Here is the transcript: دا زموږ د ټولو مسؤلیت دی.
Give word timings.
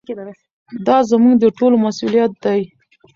دا 0.85 0.97
زموږ 1.09 1.35
د 1.39 1.45
ټولو 1.57 1.75
مسؤلیت 1.85 2.31
دی. 2.43 2.61